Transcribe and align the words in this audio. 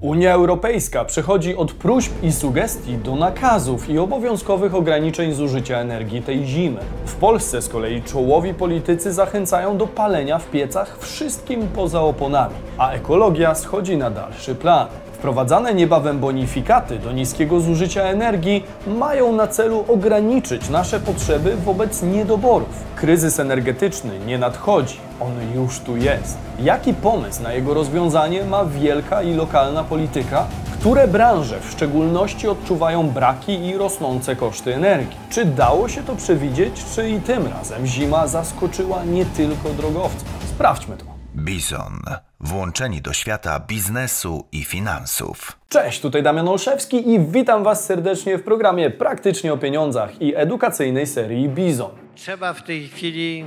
Unia 0.00 0.32
Europejska 0.32 1.04
przechodzi 1.04 1.56
od 1.56 1.72
próśb 1.72 2.12
i 2.22 2.32
sugestii 2.32 2.96
do 2.96 3.16
nakazów 3.16 3.90
i 3.90 3.98
obowiązkowych 3.98 4.74
ograniczeń 4.74 5.32
zużycia 5.32 5.78
energii 5.78 6.22
tej 6.22 6.44
zimy. 6.44 6.80
W 7.06 7.14
Polsce 7.14 7.62
z 7.62 7.68
kolei 7.68 8.02
czołowi 8.02 8.54
politycy 8.54 9.12
zachęcają 9.12 9.76
do 9.76 9.86
palenia 9.86 10.38
w 10.38 10.50
piecach 10.50 10.98
wszystkim 10.98 11.68
poza 11.74 12.00
oponami, 12.00 12.54
a 12.78 12.90
ekologia 12.90 13.54
schodzi 13.54 13.96
na 13.96 14.10
dalszy 14.10 14.54
plan. 14.54 14.86
Wprowadzane 15.18 15.74
niebawem 15.74 16.18
bonifikaty 16.18 16.98
do 16.98 17.12
niskiego 17.12 17.60
zużycia 17.60 18.02
energii 18.02 18.64
mają 18.86 19.32
na 19.32 19.46
celu 19.46 19.84
ograniczyć 19.88 20.68
nasze 20.68 21.00
potrzeby 21.00 21.56
wobec 21.56 22.02
niedoborów. 22.02 22.84
Kryzys 22.96 23.40
energetyczny 23.40 24.18
nie 24.26 24.38
nadchodzi, 24.38 25.00
on 25.20 25.32
już 25.54 25.80
tu 25.80 25.96
jest. 25.96 26.38
Jaki 26.60 26.94
pomysł 26.94 27.42
na 27.42 27.52
jego 27.52 27.74
rozwiązanie 27.74 28.44
ma 28.44 28.64
wielka 28.64 29.22
i 29.22 29.34
lokalna 29.34 29.84
polityka? 29.84 30.46
Które 30.80 31.08
branże 31.08 31.60
w 31.60 31.70
szczególności 31.70 32.48
odczuwają 32.48 33.10
braki 33.10 33.66
i 33.66 33.76
rosnące 33.76 34.36
koszty 34.36 34.74
energii? 34.74 35.16
Czy 35.30 35.44
dało 35.44 35.88
się 35.88 36.02
to 36.02 36.16
przewidzieć, 36.16 36.84
czy 36.94 37.10
i 37.10 37.20
tym 37.20 37.46
razem 37.46 37.86
zima 37.86 38.26
zaskoczyła 38.26 39.04
nie 39.04 39.26
tylko 39.26 39.68
drogowców? 39.68 40.28
Sprawdźmy 40.50 40.96
to. 40.96 41.04
Bizon. 41.36 42.27
Włączeni 42.40 43.02
do 43.02 43.12
świata 43.12 43.60
biznesu 43.60 44.44
i 44.52 44.64
finansów. 44.64 45.58
Cześć, 45.68 46.00
tutaj 46.00 46.22
Damian 46.22 46.48
Olszewski 46.48 47.10
i 47.10 47.20
witam 47.20 47.64
Was 47.64 47.84
serdecznie 47.84 48.38
w 48.38 48.42
programie 48.42 48.90
Praktycznie 48.90 49.52
o 49.52 49.58
pieniądzach 49.58 50.22
i 50.22 50.36
edukacyjnej 50.36 51.06
serii 51.06 51.48
Bizon. 51.48 51.90
Trzeba 52.14 52.54
w 52.54 52.62
tej 52.62 52.88
chwili 52.88 53.44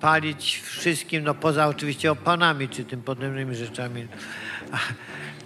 palić 0.00 0.60
wszystkim, 0.64 1.24
no 1.24 1.34
poza 1.34 1.66
oczywiście 1.66 2.12
opanami 2.12 2.68
czy 2.68 2.84
tym 2.84 3.02
podobnymi 3.02 3.54
rzeczami 3.56 4.08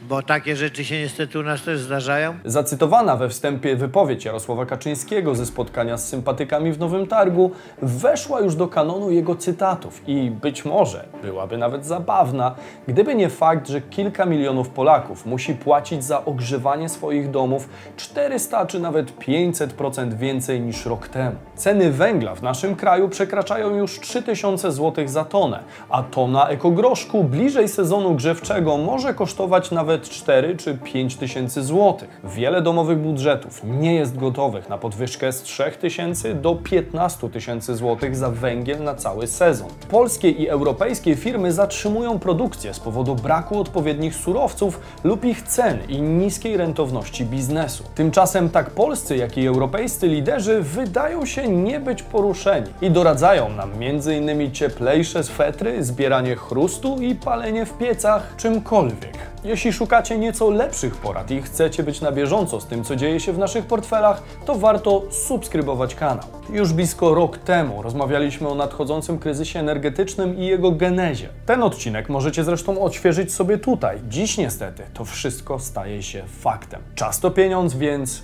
bo 0.09 0.23
takie 0.23 0.57
rzeczy 0.57 0.85
się 0.85 0.99
niestety 0.99 1.39
u 1.39 1.43
nas 1.43 1.63
też 1.63 1.81
zdarzają. 1.81 2.35
Zacytowana 2.45 3.17
we 3.17 3.28
wstępie 3.28 3.77
wypowiedź 3.77 4.25
Jarosława 4.25 4.67
Kaczyńskiego 4.67 5.34
ze 5.34 5.47
spotkania 5.47 5.98
z 5.98 6.09
sympatykami 6.09 6.73
w 6.73 6.78
Nowym 6.78 7.06
Targu 7.06 7.51
weszła 7.83 8.41
już 8.41 8.56
do 8.56 8.69
kanonu 8.69 9.11
jego 9.11 9.34
cytatów 9.34 10.03
i 10.06 10.31
być 10.31 10.65
może 10.65 11.05
byłaby 11.23 11.59
nawet 11.59 11.87
zabawna, 11.87 12.55
gdyby 12.89 13.15
nie 13.15 13.28
fakt, 13.28 13.69
że 13.69 13.81
kilka 13.81 14.27
milionów 14.27 14.69
Polaków 14.69 15.27
musi 15.27 15.55
płacić 15.55 16.05
za 16.05 16.25
ogrzewanie 16.25 16.89
swoich 16.89 17.31
domów 17.31 17.69
400 17.97 18.67
czy 18.67 18.81
nawet 18.81 19.19
500% 19.19 20.15
więcej 20.15 20.61
niż 20.61 20.87
rok 20.87 21.09
temu. 21.09 21.37
Ceny 21.56 21.91
węgla 21.91 22.34
w 22.34 22.43
naszym 22.43 22.77
kraju 22.77 23.09
przekraczają 23.09 23.77
już 23.77 24.00
3000 24.00 24.73
zł 24.73 25.09
za 25.09 25.25
tonę, 25.25 25.61
a 25.91 26.03
tona 26.03 26.48
ekogroszku 26.48 27.25
bliżej 27.25 27.69
sezonu 27.69 28.15
grzewczego 28.15 28.77
może 28.77 29.15
kosztować 29.15 29.71
nawet 29.71 29.94
nawet 29.95 30.09
4 30.09 30.56
czy 30.56 30.75
5 30.75 31.17
tysięcy 31.17 31.62
złotych. 31.62 32.20
Wiele 32.25 32.62
domowych 32.62 32.98
budżetów 32.98 33.61
nie 33.64 33.95
jest 33.95 34.17
gotowych 34.17 34.69
na 34.69 34.78
podwyżkę 34.78 35.33
z 35.33 35.42
3 35.42 35.64
tysięcy 35.81 36.34
do 36.34 36.55
15 36.55 37.31
tysięcy 37.31 37.77
złotych 37.77 38.17
za 38.17 38.31
węgiel 38.31 38.83
na 38.83 38.95
cały 38.95 39.27
sezon. 39.27 39.69
Polskie 39.91 40.31
i 40.31 40.48
europejskie 40.48 41.17
firmy 41.17 41.53
zatrzymują 41.53 42.19
produkcję 42.19 42.75
z 42.75 42.81
powodu 42.81 43.15
braku 43.15 43.61
odpowiednich 43.61 44.15
surowców 44.15 44.81
lub 45.05 45.25
ich 45.25 45.42
cen 45.42 45.78
i 45.89 46.03
niskiej 46.03 46.56
rentowności 46.56 47.25
biznesu. 47.25 47.84
Tymczasem 47.95 48.50
tak 48.50 48.70
polscy, 48.70 49.17
jak 49.17 49.39
i 49.39 49.47
europejscy 49.47 50.09
liderzy 50.09 50.62
wydają 50.62 51.27
się 51.27 51.48
nie 51.48 51.81
być 51.81 52.03
poruszeni 52.03 52.69
i 52.81 52.91
doradzają 52.91 53.48
nam 53.48 53.70
m.in. 53.81 54.53
cieplejsze 54.53 55.25
swetry, 55.25 55.84
zbieranie 55.84 56.37
chrustu 56.37 56.97
i 57.00 57.15
palenie 57.15 57.67
w 57.67 57.78
piecach 57.78 58.37
czymkolwiek. 58.37 59.34
Jeśli 59.45 59.73
szukacie 59.73 60.19
nieco 60.19 60.50
lepszych 60.50 60.97
porad 60.97 61.31
i 61.31 61.42
chcecie 61.42 61.83
być 61.83 62.00
na 62.00 62.12
bieżąco 62.12 62.61
z 62.61 62.67
tym, 62.67 62.84
co 62.84 62.97
dzieje 62.97 63.20
się 63.20 63.33
w 63.33 63.39
naszych 63.39 63.67
portfelach, 63.67 64.23
to 64.47 64.55
warto 64.55 65.03
subskrybować 65.11 65.95
kanał. 65.95 66.25
Już 66.50 66.73
blisko 66.73 67.15
rok 67.15 67.38
temu 67.38 67.82
rozmawialiśmy 67.82 68.49
o 68.49 68.55
nadchodzącym 68.55 69.19
kryzysie 69.19 69.60
energetycznym 69.60 70.38
i 70.38 70.47
jego 70.47 70.71
genezie. 70.71 71.28
Ten 71.47 71.62
odcinek 71.62 72.09
możecie 72.09 72.44
zresztą 72.44 72.82
odświeżyć 72.82 73.34
sobie 73.34 73.59
tutaj. 73.59 73.99
Dziś 74.09 74.38
niestety 74.38 74.82
to 74.94 75.05
wszystko 75.05 75.59
staje 75.59 76.03
się 76.03 76.22
faktem. 76.41 76.81
Czas 76.94 77.21
to 77.21 77.31
pieniądz, 77.31 77.75
więc 77.75 78.22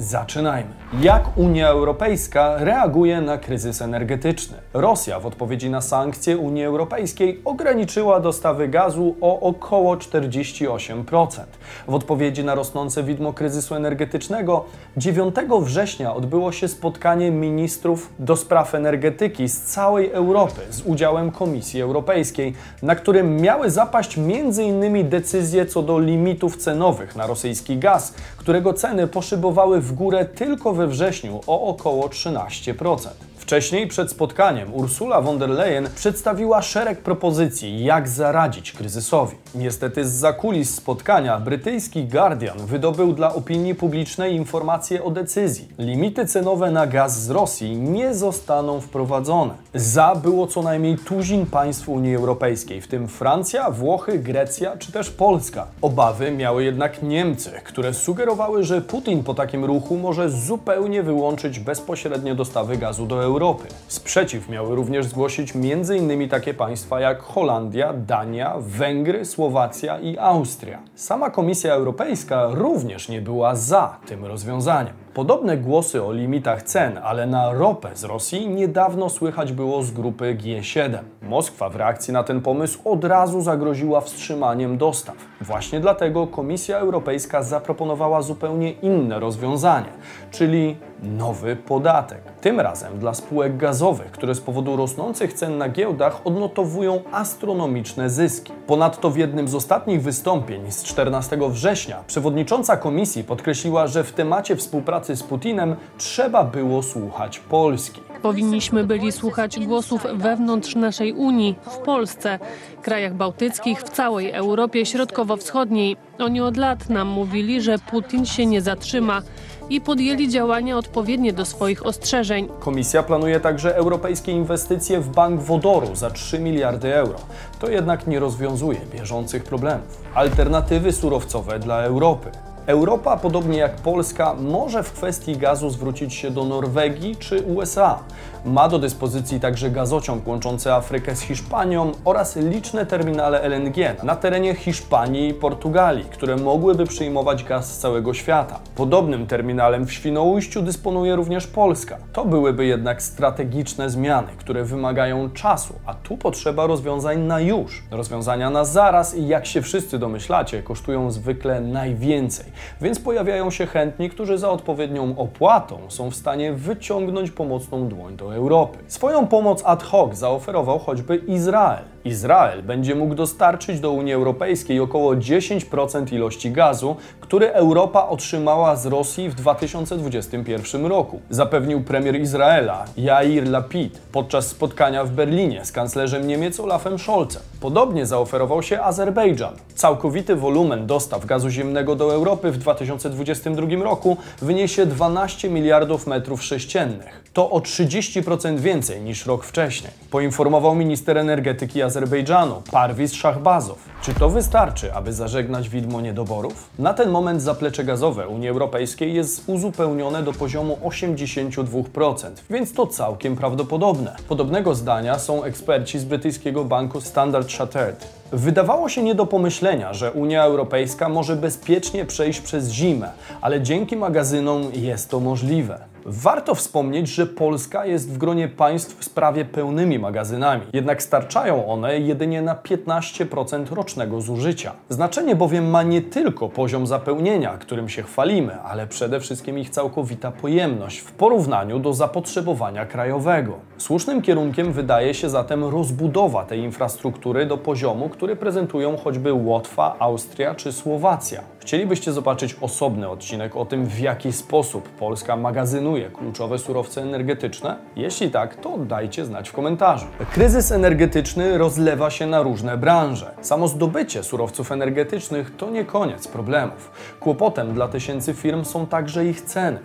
Zaczynajmy. 0.00 0.70
Jak 1.00 1.38
Unia 1.38 1.68
Europejska 1.68 2.56
reaguje 2.58 3.20
na 3.20 3.38
kryzys 3.38 3.82
energetyczny? 3.82 4.56
Rosja 4.74 5.20
w 5.20 5.26
odpowiedzi 5.26 5.70
na 5.70 5.80
sankcje 5.80 6.38
Unii 6.38 6.64
Europejskiej 6.64 7.40
ograniczyła 7.44 8.20
dostawy 8.20 8.68
gazu 8.68 9.16
o 9.20 9.40
około 9.40 9.96
48%. 9.96 11.40
W 11.88 11.94
odpowiedzi 11.94 12.44
na 12.44 12.54
rosnące 12.54 13.02
widmo 13.02 13.32
kryzysu 13.32 13.74
energetycznego 13.74 14.64
9 14.96 15.34
września 15.60 16.14
odbyło 16.14 16.52
się 16.52 16.68
spotkanie 16.68 17.30
ministrów 17.30 18.12
do 18.18 18.36
spraw 18.36 18.74
energetyki 18.74 19.48
z 19.48 19.62
całej 19.62 20.10
Europy 20.10 20.60
z 20.70 20.82
udziałem 20.82 21.30
Komisji 21.30 21.82
Europejskiej, 21.82 22.54
na 22.82 22.94
którym 22.94 23.36
miały 23.36 23.70
zapaść 23.70 24.18
m.in. 24.18 25.08
decyzje 25.08 25.66
co 25.66 25.82
do 25.82 25.98
limitów 25.98 26.56
cenowych 26.56 27.16
na 27.16 27.26
rosyjski 27.26 27.78
gaz, 27.78 28.14
którego 28.36 28.74
ceny 28.74 29.06
poszybowały 29.06 29.80
w 29.80 29.87
górę 29.92 30.24
tylko 30.24 30.72
we 30.72 30.86
wrześniu 30.86 31.40
o 31.46 31.62
około 31.62 32.08
13%. 32.08 33.08
Wcześniej, 33.48 33.86
przed 33.86 34.10
spotkaniem, 34.10 34.74
Ursula 34.74 35.20
von 35.20 35.38
der 35.38 35.50
Leyen 35.50 35.88
przedstawiła 35.94 36.62
szereg 36.62 36.98
propozycji, 36.98 37.84
jak 37.84 38.08
zaradzić 38.08 38.72
kryzysowi. 38.72 39.36
Niestety 39.54 40.04
z 40.04 40.12
zakulis 40.12 40.74
spotkania 40.74 41.40
brytyjski 41.40 42.04
Guardian 42.04 42.58
wydobył 42.58 43.12
dla 43.12 43.34
opinii 43.34 43.74
publicznej 43.74 44.34
informacje 44.34 45.04
o 45.04 45.10
decyzji. 45.10 45.68
Limity 45.78 46.26
cenowe 46.26 46.70
na 46.70 46.86
gaz 46.86 47.22
z 47.22 47.30
Rosji 47.30 47.76
nie 47.76 48.14
zostaną 48.14 48.80
wprowadzone. 48.80 49.54
Za 49.74 50.14
było 50.14 50.46
co 50.46 50.62
najmniej 50.62 50.98
tuzin 50.98 51.46
państw 51.46 51.88
Unii 51.88 52.16
Europejskiej, 52.16 52.80
w 52.80 52.88
tym 52.88 53.08
Francja, 53.08 53.70
Włochy, 53.70 54.18
Grecja 54.18 54.76
czy 54.76 54.92
też 54.92 55.10
Polska. 55.10 55.66
Obawy 55.82 56.30
miały 56.30 56.64
jednak 56.64 57.02
Niemcy, 57.02 57.50
które 57.64 57.94
sugerowały, 57.94 58.64
że 58.64 58.80
Putin 58.80 59.24
po 59.24 59.34
takim 59.34 59.64
ruchu 59.64 59.96
może 59.96 60.30
zupełnie 60.30 61.02
wyłączyć 61.02 61.60
bezpośrednie 61.60 62.34
dostawy 62.34 62.76
gazu 62.76 63.06
do 63.06 63.24
Europy. 63.24 63.37
Europy. 63.38 63.68
Sprzeciw 63.88 64.48
miały 64.48 64.76
również 64.76 65.06
zgłosić 65.06 65.52
m.in. 65.56 66.28
takie 66.28 66.54
państwa 66.54 67.00
jak 67.00 67.22
Holandia, 67.22 67.92
Dania, 67.92 68.54
Węgry, 68.58 69.24
Słowacja 69.24 69.98
i 69.98 70.18
Austria. 70.18 70.78
Sama 70.94 71.30
Komisja 71.30 71.74
Europejska 71.74 72.48
również 72.52 73.08
nie 73.08 73.20
była 73.20 73.54
za 73.54 73.96
tym 74.06 74.24
rozwiązaniem. 74.24 74.94
Podobne 75.14 75.56
głosy 75.56 76.04
o 76.04 76.12
limitach 76.12 76.62
cen, 76.62 76.98
ale 77.02 77.26
na 77.26 77.52
ropę 77.52 77.90
z 77.94 78.04
Rosji 78.04 78.48
niedawno 78.48 79.10
słychać 79.10 79.52
było 79.52 79.82
z 79.82 79.90
grupy 79.90 80.36
G7. 80.40 80.98
Moskwa 81.22 81.68
w 81.68 81.76
reakcji 81.76 82.12
na 82.12 82.22
ten 82.22 82.40
pomysł 82.40 82.78
od 82.84 83.04
razu 83.04 83.40
zagroziła 83.40 84.00
wstrzymaniem 84.00 84.78
dostaw. 84.78 85.16
Właśnie 85.40 85.80
dlatego 85.80 86.26
Komisja 86.26 86.78
Europejska 86.78 87.42
zaproponowała 87.42 88.22
zupełnie 88.22 88.72
inne 88.72 89.20
rozwiązanie, 89.20 89.92
czyli 90.30 90.76
nowy 91.02 91.56
podatek. 91.56 92.22
Tym 92.40 92.60
razem 92.60 92.98
dla 92.98 93.14
spółek 93.14 93.56
gazowych, 93.56 94.10
które 94.10 94.34
z 94.34 94.40
powodu 94.40 94.76
rosnących 94.76 95.32
cen 95.32 95.58
na 95.58 95.68
giełdach 95.68 96.20
odnotowują 96.24 97.02
astronomiczne 97.12 98.10
zyski. 98.10 98.52
Ponadto 98.66 99.10
w 99.10 99.16
jednym 99.16 99.48
z 99.48 99.54
ostatnich 99.54 100.02
wystąpień 100.02 100.72
z 100.72 100.84
14 100.84 101.38
września 101.50 102.04
przewodnicząca 102.06 102.76
komisji 102.76 103.24
podkreśliła, 103.24 103.86
że 103.86 104.04
w 104.04 104.12
temacie 104.12 104.56
współpracy 104.56 105.16
z 105.16 105.22
Putinem 105.22 105.76
trzeba 105.98 106.44
było 106.44 106.82
słuchać 106.82 107.38
Polski. 107.38 108.00
Powinniśmy 108.22 108.84
byli 108.84 109.12
słuchać 109.12 109.66
głosów 109.66 110.06
wewnątrz 110.14 110.74
naszej 110.74 111.12
Unii, 111.12 111.54
w 111.62 111.76
Polsce, 111.76 112.38
krajach 112.82 113.14
bałtyckich, 113.14 113.80
w 113.80 113.90
całej 113.90 114.30
Europie 114.30 114.86
Środkowo-Wschodniej. 114.86 115.96
Oni 116.18 116.40
od 116.40 116.56
lat 116.56 116.90
nam 116.90 117.08
mówili, 117.08 117.62
że 117.62 117.78
Putin 117.78 118.26
się 118.26 118.46
nie 118.46 118.60
zatrzyma 118.60 119.22
i 119.70 119.80
podjęli 119.80 120.28
działania 120.28 120.78
odpowiednie 120.78 121.32
do 121.32 121.44
swoich 121.44 121.86
ostrzeżeń. 121.86 122.48
Komisja 122.60 123.02
planuje 123.02 123.40
także 123.40 123.76
europejskie 123.76 124.32
inwestycje 124.32 125.00
w 125.00 125.08
bank 125.08 125.40
wodoru 125.40 125.96
za 125.96 126.10
3 126.10 126.38
miliardy 126.38 126.94
euro. 126.94 127.18
To 127.58 127.70
jednak 127.70 128.06
nie 128.06 128.18
rozwiązuje 128.20 128.80
bieżących 128.92 129.44
problemów. 129.44 130.02
Alternatywy 130.14 130.92
surowcowe 130.92 131.58
dla 131.58 131.82
Europy. 131.82 132.30
Europa, 132.68 133.16
podobnie 133.16 133.58
jak 133.58 133.76
Polska, 133.76 134.34
może 134.34 134.82
w 134.82 134.92
kwestii 134.92 135.36
gazu 135.36 135.70
zwrócić 135.70 136.14
się 136.14 136.30
do 136.30 136.44
Norwegii 136.44 137.16
czy 137.16 137.42
USA. 137.42 137.98
Ma 138.44 138.68
do 138.68 138.78
dyspozycji 138.78 139.40
także 139.40 139.70
gazociąg 139.70 140.28
łączący 140.28 140.72
Afrykę 140.72 141.16
z 141.16 141.20
Hiszpanią 141.20 141.92
oraz 142.04 142.36
liczne 142.36 142.86
terminale 142.86 143.40
LNG 143.40 144.02
na 144.02 144.16
terenie 144.16 144.54
Hiszpanii 144.54 145.28
i 145.28 145.34
Portugalii, 145.34 146.04
które 146.04 146.36
mogłyby 146.36 146.86
przyjmować 146.86 147.44
gaz 147.44 147.74
z 147.74 147.78
całego 147.78 148.14
świata. 148.14 148.60
Podobnym 148.74 149.26
terminalem 149.26 149.86
w 149.86 149.92
Świnoujściu 149.92 150.62
dysponuje 150.62 151.16
również 151.16 151.46
Polska. 151.46 151.96
To 152.12 152.24
byłyby 152.24 152.66
jednak 152.66 153.02
strategiczne 153.02 153.90
zmiany, 153.90 154.28
które 154.38 154.64
wymagają 154.64 155.30
czasu, 155.30 155.74
a 155.86 155.94
tu 155.94 156.16
potrzeba 156.16 156.66
rozwiązań 156.66 157.20
na 157.20 157.40
już. 157.40 157.82
Rozwiązania 157.90 158.50
na 158.50 158.64
zaraz 158.64 159.14
i 159.16 159.28
jak 159.28 159.46
się 159.46 159.62
wszyscy 159.62 159.98
domyślacie, 159.98 160.62
kosztują 160.62 161.10
zwykle 161.10 161.60
najwięcej, 161.60 162.46
więc 162.80 163.00
pojawiają 163.00 163.50
się 163.50 163.66
chętni, 163.66 164.10
którzy 164.10 164.38
za 164.38 164.50
odpowiednią 164.50 165.14
opłatą 165.16 165.78
są 165.88 166.10
w 166.10 166.14
stanie 166.14 166.52
wyciągnąć 166.52 167.30
pomocną 167.30 167.88
dłoń 167.88 168.16
do 168.16 168.34
Europy. 168.34 168.78
Swoją 168.86 169.26
pomoc 169.26 169.62
ad 169.64 169.82
hoc 169.82 170.14
zaoferował 170.14 170.78
choćby 170.78 171.16
Izrael. 171.16 171.84
Izrael 172.08 172.62
będzie 172.62 172.94
mógł 172.94 173.14
dostarczyć 173.14 173.80
do 173.80 173.90
Unii 173.90 174.12
Europejskiej 174.12 174.80
około 174.80 175.14
10% 175.14 176.14
ilości 176.14 176.50
gazu, 176.50 176.96
który 177.20 177.52
Europa 177.52 178.08
otrzymała 178.08 178.76
z 178.76 178.86
Rosji 178.86 179.28
w 179.28 179.34
2021 179.34 180.86
roku. 180.86 181.20
Zapewnił 181.30 181.80
premier 181.84 182.20
Izraela 182.20 182.84
Yair 182.96 183.48
Lapid 183.48 183.98
podczas 184.12 184.46
spotkania 184.46 185.04
w 185.04 185.10
Berlinie 185.10 185.64
z 185.64 185.72
kanclerzem 185.72 186.26
Niemiec 186.26 186.60
Olafem 186.60 186.98
Scholzem. 186.98 187.42
Podobnie 187.60 188.06
zaoferował 188.06 188.62
się 188.62 188.80
Azerbejdżan. 188.80 189.54
Całkowity 189.74 190.36
wolumen 190.36 190.86
dostaw 190.86 191.26
gazu 191.26 191.50
ziemnego 191.50 191.96
do 191.96 192.14
Europy 192.14 192.50
w 192.50 192.58
2022 192.58 193.84
roku 193.84 194.16
wyniesie 194.42 194.86
12 194.86 195.50
miliardów 195.50 196.06
metrów 196.06 196.42
sześciennych. 196.42 197.27
To 197.32 197.50
o 197.50 197.60
30% 197.60 198.58
więcej 198.58 199.00
niż 199.00 199.26
rok 199.26 199.44
wcześniej, 199.44 199.92
poinformował 200.10 200.74
minister 200.74 201.18
energetyki 201.18 201.82
Azerbejdżanu 201.82 202.62
Parviz 202.70 203.12
Shahbazow. 203.12 203.78
Czy 204.02 204.14
to 204.14 204.30
wystarczy, 204.30 204.94
aby 204.94 205.12
zażegnać 205.12 205.68
widmo 205.68 206.00
niedoborów? 206.00 206.70
Na 206.78 206.94
ten 206.94 207.10
moment 207.10 207.42
zaplecze 207.42 207.84
gazowe 207.84 208.28
Unii 208.28 208.48
Europejskiej 208.48 209.14
jest 209.14 209.48
uzupełnione 209.48 210.22
do 210.22 210.32
poziomu 210.32 210.78
82%, 210.84 212.30
więc 212.50 212.72
to 212.72 212.86
całkiem 212.86 213.36
prawdopodobne. 213.36 214.16
Podobnego 214.28 214.74
zdania 214.74 215.18
są 215.18 215.44
eksperci 215.44 215.98
z 215.98 216.04
brytyjskiego 216.04 216.64
banku 216.64 217.00
Standard 217.00 217.52
Chartered. 217.52 218.17
Wydawało 218.32 218.88
się 218.88 219.02
nie 219.02 219.14
do 219.14 219.26
pomyślenia, 219.26 219.92
że 219.92 220.12
Unia 220.12 220.44
Europejska 220.44 221.08
może 221.08 221.36
bezpiecznie 221.36 222.04
przejść 222.04 222.40
przez 222.40 222.70
zimę, 222.70 223.10
ale 223.40 223.60
dzięki 223.60 223.96
magazynom 223.96 224.62
jest 224.72 225.10
to 225.10 225.20
możliwe. 225.20 225.78
Warto 226.04 226.54
wspomnieć, 226.54 227.08
że 227.08 227.26
Polska 227.26 227.86
jest 227.86 228.12
w 228.12 228.18
gronie 228.18 228.48
państw 228.48 229.04
z 229.04 229.08
prawie 229.08 229.44
pełnymi 229.44 229.98
magazynami, 229.98 230.62
jednak 230.72 231.02
starczają 231.02 231.66
one 231.66 231.98
jedynie 231.98 232.42
na 232.42 232.54
15% 232.54 233.72
rocznego 233.72 234.20
zużycia. 234.20 234.72
Znaczenie 234.88 235.36
bowiem 235.36 235.70
ma 235.70 235.82
nie 235.82 236.02
tylko 236.02 236.48
poziom 236.48 236.86
zapełnienia, 236.86 237.58
którym 237.58 237.88
się 237.88 238.02
chwalimy, 238.02 238.60
ale 238.60 238.86
przede 238.86 239.20
wszystkim 239.20 239.58
ich 239.58 239.70
całkowita 239.70 240.30
pojemność 240.32 240.98
w 240.98 241.12
porównaniu 241.12 241.78
do 241.78 241.94
zapotrzebowania 241.94 242.86
krajowego. 242.86 243.67
Słusznym 243.78 244.22
kierunkiem 244.22 244.72
wydaje 244.72 245.14
się 245.14 245.30
zatem 245.30 245.64
rozbudowa 245.64 246.44
tej 246.44 246.60
infrastruktury 246.60 247.46
do 247.46 247.56
poziomu, 247.56 248.08
który 248.08 248.36
prezentują 248.36 248.96
choćby 248.96 249.32
Łotwa, 249.32 249.96
Austria 249.98 250.54
czy 250.54 250.72
Słowacja. 250.72 251.57
Chcielibyście 251.60 252.12
zobaczyć 252.12 252.56
osobny 252.60 253.08
odcinek 253.08 253.56
o 253.56 253.64
tym, 253.64 253.86
w 253.86 254.00
jaki 254.00 254.32
sposób 254.32 254.88
Polska 254.88 255.36
magazynuje 255.36 256.10
kluczowe 256.10 256.58
surowce 256.58 257.02
energetyczne? 257.02 257.76
Jeśli 257.96 258.30
tak, 258.30 258.56
to 258.56 258.78
dajcie 258.78 259.24
znać 259.24 259.48
w 259.48 259.52
komentarzu. 259.52 260.06
Kryzys 260.32 260.72
energetyczny 260.72 261.58
rozlewa 261.58 262.10
się 262.10 262.26
na 262.26 262.42
różne 262.42 262.76
branże. 262.76 263.34
Samo 263.40 263.68
zdobycie 263.68 264.22
surowców 264.22 264.72
energetycznych 264.72 265.56
to 265.56 265.70
nie 265.70 265.84
koniec 265.84 266.28
problemów. 266.28 266.90
Kłopotem 267.20 267.74
dla 267.74 267.88
tysięcy 267.88 268.34
firm 268.34 268.64
są 268.64 268.86
także 268.86 269.26
ich 269.26 269.40
ceny. 269.40 269.78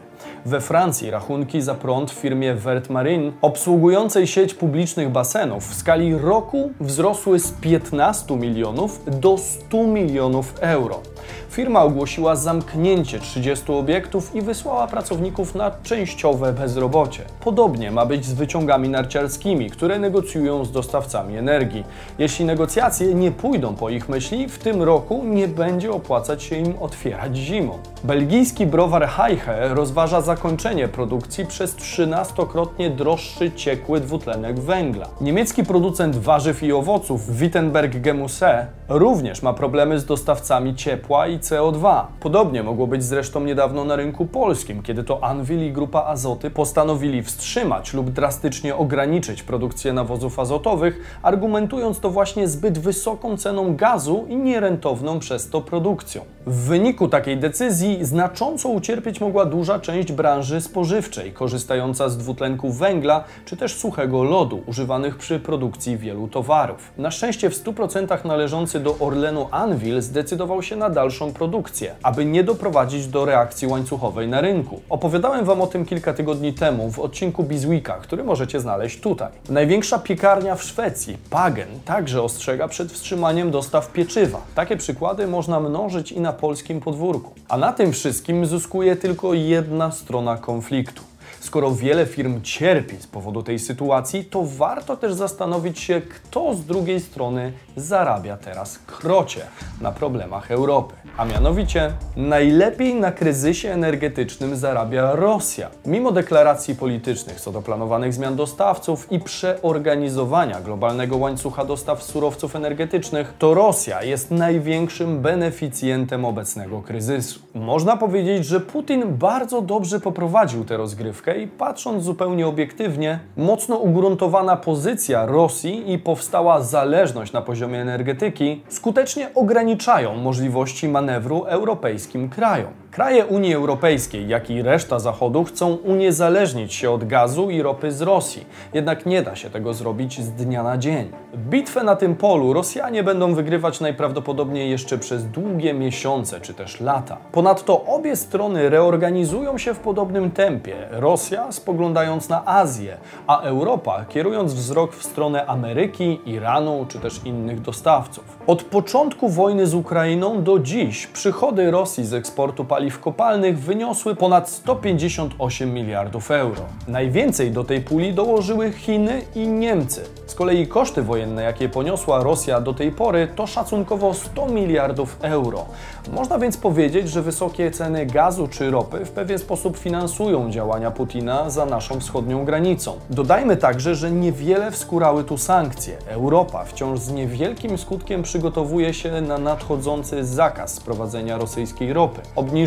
We 0.45 0.61
Francji 0.61 1.11
rachunki 1.11 1.61
za 1.61 1.75
prąd 1.75 2.11
w 2.11 2.13
firmie 2.13 2.53
Vert 2.53 2.89
Marine, 2.89 3.31
obsługującej 3.41 4.27
sieć 4.27 4.53
publicznych 4.53 5.09
basenów, 5.09 5.67
w 5.67 5.73
skali 5.73 6.17
roku 6.17 6.71
wzrosły 6.79 7.39
z 7.39 7.51
15 7.51 8.35
milionów 8.35 9.19
do 9.19 9.37
100 9.37 9.87
milionów 9.87 10.53
euro. 10.59 11.12
Firma 11.49 11.83
ogłosiła 11.83 12.35
zamknięcie 12.35 13.19
30 13.19 13.71
obiektów 13.71 14.35
i 14.35 14.41
wysłała 14.41 14.87
pracowników 14.87 15.55
na 15.55 15.71
częściowe 15.83 16.53
bezrobocie. 16.53 17.23
Podobnie 17.43 17.91
ma 17.91 18.05
być 18.05 18.25
z 18.25 18.33
wyciągami 18.33 18.89
narciarskimi, 18.89 19.69
które 19.69 19.99
negocjują 19.99 20.65
z 20.65 20.71
dostawcami 20.71 21.37
energii. 21.37 21.83
Jeśli 22.19 22.45
negocjacje 22.45 23.13
nie 23.15 23.31
pójdą 23.31 23.75
po 23.75 23.89
ich 23.89 24.09
myśli, 24.09 24.47
w 24.49 24.57
tym 24.57 24.81
roku 24.81 25.23
nie 25.25 25.47
będzie 25.47 25.91
opłacać 25.91 26.43
się 26.43 26.55
im 26.55 26.73
otwierać 26.79 27.37
zimą. 27.37 27.79
Belgijski 28.03 28.65
browar 28.65 29.07
Heiche 29.07 29.73
rozważa 29.73 30.21
zakończenie 30.21 30.87
produkcji 30.87 31.45
przez 31.45 31.75
13-krotnie 31.75 32.89
droższy 32.89 33.51
ciekły 33.51 33.99
dwutlenek 33.99 34.59
węgla. 34.59 35.07
Niemiecki 35.21 35.63
producent 35.63 36.15
warzyw 36.15 36.63
i 36.63 36.73
owoców 36.73 37.37
Wittenberg 37.37 37.93
Gemüse 37.93 38.65
również 38.89 39.41
ma 39.41 39.53
problemy 39.53 39.99
z 39.99 40.05
dostawcami 40.05 40.75
ciepła 40.75 41.12
i 41.13 41.39
CO2. 41.39 42.05
Podobnie 42.19 42.63
mogło 42.63 42.87
być 42.87 43.03
zresztą 43.03 43.43
niedawno 43.43 43.85
na 43.85 43.95
rynku 43.95 44.25
polskim, 44.25 44.81
kiedy 44.81 45.03
to 45.03 45.23
Anvil 45.23 45.67
i 45.67 45.71
grupa 45.71 46.03
Azoty 46.03 46.49
postanowili 46.49 47.23
wstrzymać 47.23 47.93
lub 47.93 48.09
drastycznie 48.09 48.75
ograniczyć 48.75 49.43
produkcję 49.43 49.93
nawozów 49.93 50.39
azotowych, 50.39 51.19
argumentując 51.21 51.99
to 51.99 52.09
właśnie 52.09 52.47
zbyt 52.47 52.79
wysoką 52.79 53.37
ceną 53.37 53.75
gazu 53.75 54.25
i 54.29 54.35
nierentowną 54.35 55.19
przez 55.19 55.49
to 55.49 55.61
produkcją. 55.61 56.21
W 56.45 56.55
wyniku 56.55 57.07
takiej 57.07 57.37
decyzji 57.37 58.05
znacząco 58.05 58.69
ucierpieć 58.69 59.21
mogła 59.21 59.45
duża 59.45 59.79
część 59.79 60.11
branży 60.11 60.61
spożywczej, 60.61 61.31
korzystająca 61.31 62.09
z 62.09 62.17
dwutlenku 62.17 62.71
węgla 62.71 63.23
czy 63.45 63.57
też 63.57 63.75
suchego 63.75 64.23
lodu, 64.23 64.63
używanych 64.67 65.17
przy 65.17 65.39
produkcji 65.39 65.97
wielu 65.97 66.27
towarów. 66.27 66.91
Na 66.97 67.11
szczęście 67.11 67.49
w 67.49 67.63
100% 67.63 68.25
należący 68.25 68.79
do 68.79 68.95
Orlenu 68.99 69.47
Anvil 69.51 70.01
zdecydował 70.01 70.63
się 70.63 70.75
na 70.75 70.89
dalszą 71.03 71.33
produkcję, 71.33 71.95
aby 72.03 72.25
nie 72.25 72.43
doprowadzić 72.43 73.07
do 73.07 73.25
reakcji 73.25 73.67
łańcuchowej 73.67 74.27
na 74.27 74.41
rynku. 74.41 74.81
Opowiadałem 74.89 75.45
Wam 75.45 75.61
o 75.61 75.67
tym 75.67 75.85
kilka 75.85 76.13
tygodni 76.13 76.53
temu 76.53 76.91
w 76.91 76.99
odcinku 76.99 77.43
Bizweeka, 77.43 77.93
który 77.93 78.23
możecie 78.23 78.59
znaleźć 78.59 78.99
tutaj. 78.99 79.31
Największa 79.49 79.99
piekarnia 79.99 80.55
w 80.55 80.63
Szwecji, 80.63 81.17
Pagen, 81.29 81.67
także 81.85 82.21
ostrzega 82.21 82.67
przed 82.67 82.91
wstrzymaniem 82.91 83.51
dostaw 83.51 83.91
pieczywa. 83.91 84.41
Takie 84.55 84.77
przykłady 84.77 85.27
można 85.27 85.59
mnożyć 85.59 86.11
i 86.11 86.21
na 86.21 86.33
polskim 86.33 86.79
podwórku. 86.81 87.31
A 87.49 87.57
na 87.57 87.73
tym 87.73 87.91
wszystkim 87.91 88.45
zyskuje 88.45 88.95
tylko 88.95 89.33
jedna 89.33 89.91
strona 89.91 90.37
konfliktu. 90.37 91.03
Skoro 91.43 91.71
wiele 91.71 92.05
firm 92.05 92.41
cierpi 92.41 92.97
z 92.97 93.07
powodu 93.07 93.43
tej 93.43 93.59
sytuacji, 93.59 94.25
to 94.25 94.43
warto 94.43 94.97
też 94.97 95.13
zastanowić 95.13 95.79
się, 95.79 96.01
kto 96.01 96.55
z 96.55 96.65
drugiej 96.65 96.99
strony 96.99 97.53
zarabia 97.75 98.37
teraz 98.37 98.79
krocie 98.79 99.41
na 99.81 99.91
problemach 99.91 100.51
Europy. 100.51 100.93
A 101.17 101.25
mianowicie 101.25 101.91
najlepiej 102.15 102.95
na 102.95 103.11
kryzysie 103.11 103.71
energetycznym 103.71 104.55
zarabia 104.55 105.15
Rosja. 105.15 105.69
Mimo 105.85 106.11
deklaracji 106.11 106.75
politycznych 106.75 107.41
co 107.41 107.51
do 107.51 107.61
planowanych 107.61 108.13
zmian 108.13 108.35
dostawców 108.35 109.11
i 109.11 109.19
przeorganizowania 109.19 110.61
globalnego 110.61 111.17
łańcucha 111.17 111.65
dostaw 111.65 112.03
surowców 112.03 112.55
energetycznych, 112.55 113.33
to 113.39 113.53
Rosja 113.53 114.03
jest 114.03 114.31
największym 114.31 115.21
beneficjentem 115.21 116.25
obecnego 116.25 116.81
kryzysu. 116.81 117.39
Można 117.55 117.97
powiedzieć, 117.97 118.45
że 118.45 118.59
Putin 118.59 119.03
bardzo 119.17 119.61
dobrze 119.61 119.99
poprowadził 119.99 120.65
tę 120.65 120.77
rozgrywkę 120.77 121.37
i 121.37 121.47
patrząc 121.47 122.03
zupełnie 122.03 122.47
obiektywnie, 122.47 123.19
mocno 123.37 123.77
ugruntowana 123.77 124.55
pozycja 124.55 125.25
Rosji 125.25 125.91
i 125.91 125.99
powstała 125.99 126.61
zależność 126.61 127.33
na 127.33 127.41
poziomie 127.41 127.62
energetyki 127.71 128.61
skutecznie 128.69 129.33
ograniczają 129.35 130.15
możliwości 130.15 130.87
manewru 130.87 131.43
europejskim 131.43 132.29
krajom. 132.29 132.82
Kraje 132.93 133.25
Unii 133.25 133.53
Europejskiej, 133.53 134.27
jak 134.27 134.49
i 134.49 134.61
reszta 134.61 134.99
Zachodu 134.99 135.43
chcą 135.43 135.75
uniezależnić 135.75 136.73
się 136.73 136.91
od 136.91 137.07
gazu 137.07 137.49
i 137.49 137.61
ropy 137.61 137.91
z 137.91 138.01
Rosji. 138.01 138.45
Jednak 138.73 139.05
nie 139.05 139.21
da 139.21 139.35
się 139.35 139.49
tego 139.49 139.73
zrobić 139.73 140.21
z 140.21 140.31
dnia 140.31 140.63
na 140.63 140.77
dzień. 140.77 141.11
Bitwę 141.37 141.83
na 141.83 141.95
tym 141.95 142.15
polu 142.15 142.53
Rosjanie 142.53 143.03
będą 143.03 143.33
wygrywać 143.33 143.79
najprawdopodobniej 143.79 144.69
jeszcze 144.69 144.97
przez 144.97 145.25
długie 145.25 145.73
miesiące 145.73 146.41
czy 146.41 146.53
też 146.53 146.81
lata. 146.81 147.17
Ponadto 147.31 147.85
obie 147.85 148.15
strony 148.15 148.69
reorganizują 148.69 149.57
się 149.57 149.73
w 149.73 149.79
podobnym 149.79 150.31
tempie. 150.31 150.75
Rosja 150.91 151.51
spoglądając 151.51 152.29
na 152.29 152.45
Azję, 152.45 152.97
a 153.27 153.41
Europa 153.41 154.05
kierując 154.09 154.53
wzrok 154.53 154.95
w 154.95 155.03
stronę 155.03 155.45
Ameryki, 155.45 156.19
Iranu 156.25 156.85
czy 156.89 156.99
też 156.99 157.21
innych 157.25 157.61
dostawców. 157.61 158.37
Od 158.47 158.63
początku 158.63 159.29
wojny 159.29 159.67
z 159.67 159.73
Ukrainą 159.73 160.43
do 160.43 160.59
dziś 160.59 161.07
przychody 161.07 161.71
Rosji 161.71 162.05
z 162.05 162.13
eksportu 162.13 162.65
paliw 162.65 162.82
kopalnych 162.91 163.59
wyniosły 163.59 164.15
ponad 164.15 164.49
158 164.49 165.73
miliardów 165.73 166.31
euro. 166.31 166.61
Najwięcej 166.87 167.51
do 167.51 167.63
tej 167.63 167.81
puli 167.81 168.13
dołożyły 168.13 168.71
Chiny 168.71 169.21
i 169.35 169.47
Niemcy. 169.47 170.03
Z 170.25 170.35
kolei 170.35 170.67
koszty 170.67 171.01
wojenne, 171.01 171.43
jakie 171.43 171.69
poniosła 171.69 172.23
Rosja 172.23 172.61
do 172.61 172.73
tej 172.73 172.91
pory, 172.91 173.27
to 173.35 173.47
szacunkowo 173.47 174.13
100 174.13 174.45
miliardów 174.45 175.17
euro. 175.21 175.65
Można 176.11 176.39
więc 176.39 176.57
powiedzieć, 176.57 177.09
że 177.09 177.21
wysokie 177.21 177.71
ceny 177.71 178.05
gazu 178.05 178.47
czy 178.47 178.71
ropy 178.71 179.05
w 179.05 179.11
pewien 179.11 179.39
sposób 179.39 179.77
finansują 179.77 180.51
działania 180.51 180.91
Putina 180.91 181.49
za 181.49 181.65
naszą 181.65 181.99
wschodnią 181.99 182.45
granicą. 182.45 182.93
Dodajmy 183.09 183.57
także, 183.57 183.95
że 183.95 184.11
niewiele 184.11 184.71
wskórały 184.71 185.23
tu 185.23 185.37
sankcje. 185.37 185.97
Europa 186.07 186.63
wciąż 186.65 186.99
z 186.99 187.11
niewielkim 187.11 187.77
skutkiem 187.77 188.23
przygotowuje 188.23 188.93
się 188.93 189.21
na 189.21 189.37
nadchodzący 189.37 190.25
zakaz 190.25 190.73
sprowadzenia 190.73 191.37
rosyjskiej 191.37 191.93
ropy, 191.93 192.21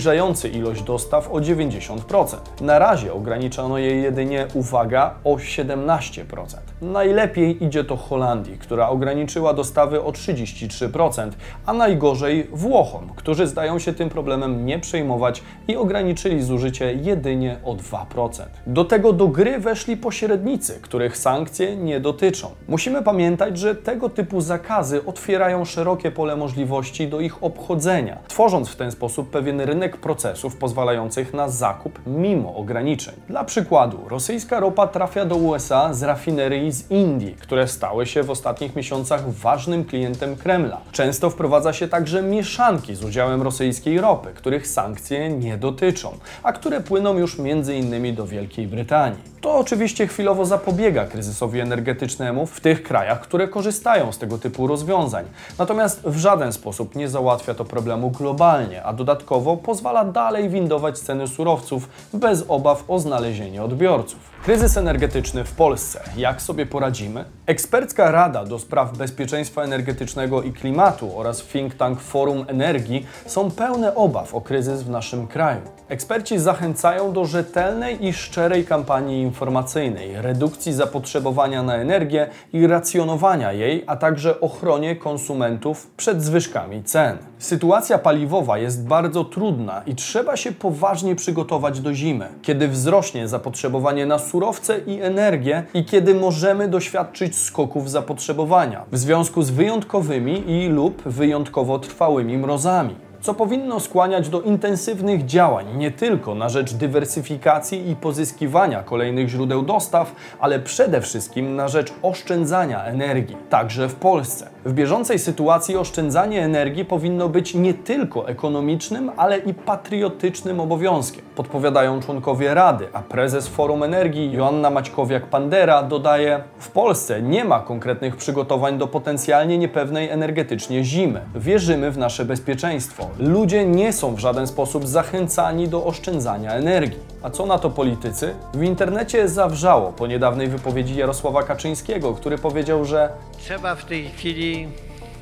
obniżający 0.06 0.48
ilość 0.48 0.82
dostaw 0.82 1.30
o 1.30 1.34
90%. 1.34 2.36
Na 2.60 2.78
razie 2.78 3.12
ograniczono 3.12 3.78
jej 3.78 4.02
jedynie, 4.02 4.46
uwaga, 4.54 5.14
o 5.24 5.36
17%. 5.36 6.56
Najlepiej 6.82 7.64
idzie 7.64 7.84
to 7.84 7.96
Holandii, 7.96 8.58
która 8.58 8.88
ograniczyła 8.88 9.54
dostawy 9.54 10.02
o 10.02 10.10
33%, 10.10 11.30
a 11.66 11.72
najgorzej 11.72 12.48
Włochom, 12.52 13.10
którzy 13.16 13.46
zdają 13.46 13.78
się 13.78 13.92
tym 13.92 14.08
problemem 14.08 14.66
nie 14.66 14.78
przejmować 14.78 15.42
i 15.68 15.76
ograniczyli 15.76 16.42
zużycie 16.42 16.94
jedynie 16.94 17.56
o 17.64 17.74
2%. 17.74 18.42
Do 18.66 18.84
tego 18.84 19.12
do 19.12 19.28
gry 19.28 19.58
weszli 19.58 19.96
pośrednicy, 19.96 20.80
których 20.82 21.16
sankcje 21.16 21.76
nie 21.76 22.00
dotyczą. 22.00 22.50
Musimy 22.68 23.02
pamiętać, 23.02 23.58
że 23.58 23.74
tego 23.74 24.08
typu 24.08 24.40
zakazy 24.40 25.04
otwierają 25.04 25.64
szerokie 25.64 26.10
pole 26.10 26.36
możliwości 26.36 27.08
do 27.08 27.20
ich 27.20 27.44
obchodzenia, 27.44 28.18
tworząc 28.28 28.68
w 28.68 28.76
ten 28.76 28.90
sposób 28.90 29.30
pewien 29.30 29.60
rynek 29.60 29.95
procesów 29.96 30.56
pozwalających 30.56 31.34
na 31.34 31.48
zakup 31.48 31.98
mimo 32.06 32.54
ograniczeń. 32.56 33.14
Dla 33.28 33.44
przykładu, 33.44 33.98
rosyjska 34.08 34.60
ropa 34.60 34.86
trafia 34.86 35.24
do 35.24 35.36
USA 35.36 35.94
z 35.94 36.02
rafinerii 36.02 36.72
z 36.72 36.90
Indii, 36.90 37.36
które 37.40 37.68
stały 37.68 38.06
się 38.06 38.22
w 38.22 38.30
ostatnich 38.30 38.76
miesiącach 38.76 39.30
ważnym 39.30 39.84
klientem 39.84 40.36
Kremla. 40.36 40.80
Często 40.92 41.30
wprowadza 41.30 41.72
się 41.72 41.88
także 41.88 42.22
mieszanki 42.22 42.94
z 42.94 43.04
udziałem 43.04 43.42
rosyjskiej 43.42 44.00
ropy, 44.00 44.32
których 44.34 44.66
sankcje 44.66 45.28
nie 45.28 45.56
dotyczą, 45.56 46.18
a 46.42 46.52
które 46.52 46.80
płyną 46.80 47.18
już 47.18 47.36
innymi 47.74 48.12
do 48.12 48.26
Wielkiej 48.26 48.66
Brytanii. 48.66 49.36
To 49.40 49.58
oczywiście 49.58 50.06
chwilowo 50.06 50.44
zapobiega 50.44 51.04
kryzysowi 51.06 51.60
energetycznemu 51.60 52.46
w 52.46 52.60
tych 52.60 52.82
krajach, 52.82 53.20
które 53.20 53.48
korzystają 53.48 54.12
z 54.12 54.18
tego 54.18 54.38
typu 54.38 54.66
rozwiązań. 54.66 55.24
Natomiast 55.58 56.02
w 56.04 56.16
żaden 56.16 56.52
sposób 56.52 56.94
nie 56.94 57.08
załatwia 57.08 57.54
to 57.54 57.64
problemu 57.64 58.10
globalnie, 58.10 58.82
a 58.82 58.92
dodatkowo 58.92 59.56
pozwala 59.56 59.85
dalej 60.04 60.48
windować 60.48 60.98
ceny 60.98 61.28
surowców 61.28 61.88
bez 62.14 62.44
obaw 62.48 62.84
o 62.88 62.98
znalezienie 62.98 63.62
odbiorców. 63.62 64.35
Kryzys 64.44 64.76
energetyczny 64.76 65.44
w 65.44 65.52
Polsce. 65.52 66.00
Jak 66.16 66.42
sobie 66.42 66.66
poradzimy? 66.66 67.24
Ekspercka 67.46 68.10
Rada 68.10 68.44
do 68.44 68.58
Spraw 68.58 68.98
Bezpieczeństwa 68.98 69.62
Energetycznego 69.62 70.42
i 70.42 70.52
Klimatu 70.52 71.18
oraz 71.18 71.42
think 71.42 71.74
tank 71.74 72.00
Forum 72.00 72.44
Energii 72.48 73.06
są 73.26 73.50
pełne 73.50 73.94
obaw 73.94 74.34
o 74.34 74.40
kryzys 74.40 74.82
w 74.82 74.90
naszym 74.90 75.26
kraju. 75.26 75.60
Eksperci 75.88 76.38
zachęcają 76.38 77.12
do 77.12 77.24
rzetelnej 77.24 78.06
i 78.06 78.12
szczerej 78.12 78.64
kampanii 78.64 79.22
informacyjnej, 79.22 80.22
redukcji 80.22 80.72
zapotrzebowania 80.72 81.62
na 81.62 81.76
energię 81.76 82.28
i 82.52 82.66
racjonowania 82.66 83.52
jej, 83.52 83.84
a 83.86 83.96
także 83.96 84.40
ochronie 84.40 84.96
konsumentów 84.96 85.90
przed 85.96 86.22
zwyżkami 86.22 86.82
cen. 86.84 87.18
Sytuacja 87.38 87.98
paliwowa 87.98 88.58
jest 88.58 88.86
bardzo 88.86 89.24
trudna 89.24 89.82
i 89.86 89.94
trzeba 89.94 90.36
się 90.36 90.52
poważnie 90.52 91.16
przygotować 91.16 91.80
do 91.80 91.94
zimy, 91.94 92.28
kiedy 92.42 92.68
wzrośnie 92.68 93.28
zapotrzebowanie 93.28 94.06
na 94.06 94.18
surowce 94.26 94.78
i 94.86 95.00
energię 95.00 95.62
i 95.74 95.84
kiedy 95.84 96.14
możemy 96.14 96.68
doświadczyć 96.68 97.36
skoków 97.36 97.90
zapotrzebowania 97.90 98.84
w 98.92 98.98
związku 98.98 99.42
z 99.42 99.50
wyjątkowymi 99.50 100.50
i 100.50 100.68
lub 100.68 101.02
wyjątkowo 101.02 101.78
trwałymi 101.78 102.38
mrozami 102.38 103.05
co 103.26 103.34
powinno 103.34 103.80
skłaniać 103.80 104.28
do 104.28 104.40
intensywnych 104.40 105.24
działań 105.24 105.66
nie 105.76 105.90
tylko 105.90 106.34
na 106.34 106.48
rzecz 106.48 106.74
dywersyfikacji 106.74 107.90
i 107.90 107.96
pozyskiwania 107.96 108.82
kolejnych 108.82 109.28
źródeł 109.28 109.62
dostaw, 109.62 110.14
ale 110.40 110.58
przede 110.58 111.00
wszystkim 111.00 111.56
na 111.56 111.68
rzecz 111.68 111.92
oszczędzania 112.02 112.84
energii, 112.84 113.36
także 113.50 113.88
w 113.88 113.94
Polsce. 113.94 114.48
W 114.64 114.72
bieżącej 114.72 115.18
sytuacji 115.18 115.76
oszczędzanie 115.76 116.44
energii 116.44 116.84
powinno 116.84 117.28
być 117.28 117.54
nie 117.54 117.74
tylko 117.74 118.28
ekonomicznym, 118.28 119.10
ale 119.16 119.38
i 119.38 119.54
patriotycznym 119.54 120.60
obowiązkiem, 120.60 121.24
podpowiadają 121.36 122.00
członkowie 122.00 122.54
Rady, 122.54 122.88
a 122.92 123.02
prezes 123.02 123.48
Forum 123.48 123.82
Energii 123.82 124.32
Joanna 124.32 124.70
Maćkowiak-Pandera 124.70 125.88
dodaje: 125.88 126.42
W 126.58 126.70
Polsce 126.70 127.22
nie 127.22 127.44
ma 127.44 127.60
konkretnych 127.60 128.16
przygotowań 128.16 128.78
do 128.78 128.86
potencjalnie 128.86 129.58
niepewnej 129.58 130.10
energetycznie 130.10 130.84
zimy. 130.84 131.20
Wierzymy 131.34 131.90
w 131.90 131.98
nasze 131.98 132.24
bezpieczeństwo. 132.24 133.08
Ludzie 133.18 133.66
nie 133.66 133.92
są 133.92 134.14
w 134.14 134.18
żaden 134.18 134.46
sposób 134.46 134.88
zachęcani 134.88 135.68
do 135.68 135.84
oszczędzania 135.84 136.52
energii. 136.52 136.98
A 137.22 137.30
co 137.30 137.46
na 137.46 137.58
to 137.58 137.70
politycy? 137.70 138.34
W 138.54 138.62
internecie 138.62 139.28
zawrzało 139.28 139.92
po 139.92 140.06
niedawnej 140.06 140.48
wypowiedzi 140.48 140.96
Jarosława 140.96 141.42
Kaczyńskiego, 141.42 142.14
który 142.14 142.38
powiedział, 142.38 142.84
że 142.84 143.10
Trzeba 143.38 143.74
w 143.74 143.84
tej 143.84 144.08
chwili 144.08 144.68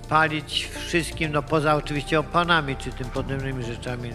palić 0.08 0.68
wszystkim, 0.86 1.32
no 1.32 1.42
poza 1.42 1.74
oczywiście 1.74 2.20
opanami 2.20 2.76
czy 2.76 2.92
tym 2.92 3.10
podobnymi 3.10 3.64
rzeczami, 3.64 4.10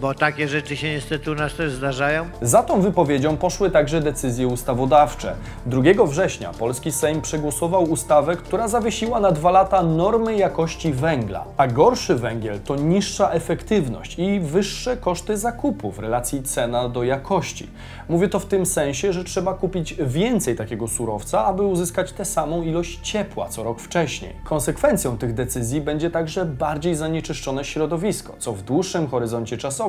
bo 0.00 0.14
takie 0.14 0.48
rzeczy 0.48 0.76
się 0.76 0.90
niestety 0.90 1.30
u 1.30 1.34
nas 1.34 1.54
też 1.54 1.72
zdarzają. 1.72 2.26
Za 2.42 2.62
tą 2.62 2.80
wypowiedzią 2.80 3.36
poszły 3.36 3.70
także 3.70 4.00
decyzje 4.00 4.46
ustawodawcze. 4.46 5.34
2 5.66 5.82
września 6.06 6.52
polski 6.52 6.92
Sejm 6.92 7.20
przegłosował 7.20 7.82
ustawę, 7.82 8.36
która 8.36 8.68
zawiesiła 8.68 9.20
na 9.20 9.32
dwa 9.32 9.50
lata 9.50 9.82
normy 9.82 10.36
jakości 10.36 10.92
węgla. 10.92 11.44
A 11.56 11.66
gorszy 11.66 12.14
węgiel 12.14 12.60
to 12.60 12.76
niższa 12.76 13.30
efektywność 13.30 14.18
i 14.18 14.40
wyższe 14.40 14.96
koszty 14.96 15.36
zakupu 15.36 15.92
w 15.92 15.98
relacji 15.98 16.42
cena 16.42 16.88
do 16.88 17.04
jakości. 17.04 17.68
Mówię 18.08 18.28
to 18.28 18.38
w 18.38 18.46
tym 18.46 18.66
sensie, 18.66 19.12
że 19.12 19.24
trzeba 19.24 19.54
kupić 19.54 19.94
więcej 19.94 20.56
takiego 20.56 20.88
surowca, 20.88 21.44
aby 21.44 21.62
uzyskać 21.62 22.12
tę 22.12 22.24
samą 22.24 22.62
ilość 22.62 23.00
ciepła 23.02 23.48
co 23.48 23.62
rok 23.62 23.80
wcześniej. 23.80 24.32
Konsekwencją 24.44 25.18
tych 25.18 25.34
decyzji 25.34 25.80
będzie 25.80 26.10
także 26.10 26.44
bardziej 26.44 26.94
zanieczyszczone 26.94 27.64
środowisko, 27.64 28.34
co 28.38 28.52
w 28.52 28.62
dłuższym 28.62 29.08
horyzoncie 29.08 29.56
czasowym 29.56 29.81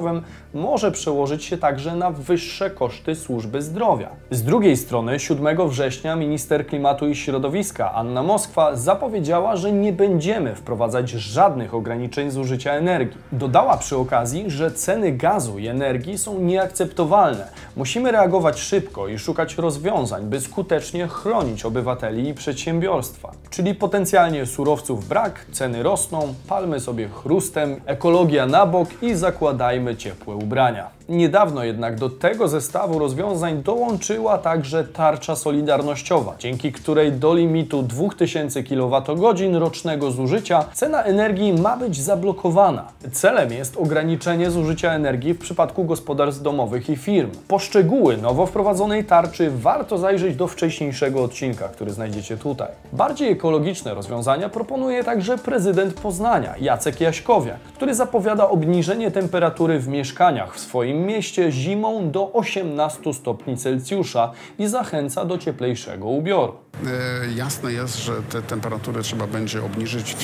może 0.54 0.92
przełożyć 0.92 1.44
się 1.44 1.58
także 1.58 1.96
na 1.96 2.12
wyższe 2.12 2.70
koszty 2.70 3.16
służby 3.16 3.62
zdrowia. 3.62 4.10
Z 4.32 4.44
drugiej 4.44 4.78
strony 4.78 5.20
7 5.20 5.70
września 5.70 6.16
minister 6.16 6.68
klimatu 6.68 7.08
i 7.08 7.16
środowiska 7.16 7.94
Anna 7.94 8.24
Moskwa 8.24 8.76
zapowiedziała, 8.76 9.56
że 9.56 9.72
nie 9.72 9.94
będziemy 9.94 10.56
wprowadzać 10.56 11.10
żadnych 11.10 11.74
ograniczeń 11.74 12.32
zużycia 12.32 12.74
energii. 12.74 13.22
Dodała 13.32 13.78
przy 13.78 13.98
okazji, 13.98 14.46
że 14.48 14.72
ceny 14.72 15.12
gazu 15.12 15.60
i 15.60 15.68
energii 15.68 16.18
są 16.18 16.40
nieakceptowalne. 16.40 17.48
Musimy 17.76 18.12
reagować 18.12 18.60
szybko 18.60 19.08
i 19.08 19.20
szukać 19.20 19.58
rozwiązań, 19.58 20.26
by 20.26 20.42
skutecznie 20.42 21.08
chronić 21.08 21.66
obywateli 21.66 22.30
i 22.30 22.34
przedsiębiorstwa. 22.34 23.32
Czyli 23.50 23.76
potencjalnie 23.76 24.46
surowców 24.46 25.08
brak, 25.08 25.46
ceny 25.52 25.84
rosną, 25.84 26.34
palmy 26.48 26.80
sobie 26.80 27.10
chrustem, 27.10 27.82
ekologia 27.86 28.46
na 28.46 28.66
bok 28.66 28.90
i 29.02 29.16
zakładajmy 29.16 29.96
ciepłe 29.96 30.36
ubrania. 30.36 30.90
Niedawno 31.10 31.64
jednak 31.64 31.96
do 31.96 32.10
tego 32.10 32.48
zestawu 32.48 33.00
rozwiązań 33.00 33.64
dołączyła 33.64 34.38
także 34.38 34.84
tarcza 34.84 35.36
solidarnościowa, 35.36 36.36
dzięki 36.40 36.72
której 36.72 37.12
do 37.12 37.36
limitu 37.36 37.84
2000 37.84 38.64
kWh 38.64 39.60
rocznego 39.60 40.12
zużycia 40.12 40.66
cena 40.74 41.04
energii 41.04 41.54
ma 41.54 41.78
być 41.78 42.02
zablokowana. 42.02 42.88
Celem 43.12 43.52
jest 43.52 43.78
ograniczenie 43.78 44.52
zużycia 44.52 44.94
energii 44.94 45.34
w 45.34 45.40
przypadku 45.40 45.84
gospodarstw 45.84 46.42
domowych 46.42 46.90
i 46.90 46.96
firm. 46.96 47.32
Po 47.48 47.60
szczegóły 47.60 48.18
nowo 48.18 48.46
wprowadzonej 48.46 49.06
tarczy 49.06 49.52
warto 49.52 49.98
zajrzeć 49.98 50.36
do 50.36 50.48
wcześniejszego 50.48 51.24
odcinka, 51.24 51.68
który 51.68 51.92
znajdziecie 51.92 52.38
tutaj. 52.38 52.72
Bardziej 52.94 53.32
ekologiczne 53.32 53.94
rozwiązania 53.94 54.50
proponuje 54.50 55.04
także 55.04 55.38
prezydent 55.38 55.94
Poznania, 55.94 56.54
Jacek 56.60 57.02
Jaśkowiak, 57.02 57.60
który 57.60 57.94
zapowiada 57.94 58.50
obniżenie 58.50 59.12
temperatury 59.12 59.80
w 59.80 59.88
mieszkaniach 59.88 60.56
w 60.56 60.60
swoim 60.60 60.93
mieście 60.94 61.52
zimą 61.52 62.12
do 62.12 62.34
18 62.34 63.14
stopni 63.14 63.58
Celsjusza 63.58 64.32
i 64.60 64.68
zachęca 64.68 65.26
do 65.26 65.38
cieplejszego 65.38 66.08
ubioru. 66.08 66.54
E, 66.88 67.34
Jasne 67.36 67.74
jest, 67.74 67.98
że 68.00 68.14
te 68.24 68.42
temperatury 68.42 69.02
trzeba 69.04 69.28
będzie 69.28 69.64
obniżyć. 69.64 70.16